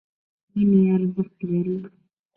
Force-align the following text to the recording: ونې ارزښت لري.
ونې 0.53 0.81
ارزښت 0.95 1.37
لري. 1.49 1.75